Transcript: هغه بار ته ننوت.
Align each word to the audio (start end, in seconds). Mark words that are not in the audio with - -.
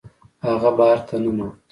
هغه 0.45 0.69
بار 0.77 0.97
ته 1.07 1.15
ننوت. 1.23 1.53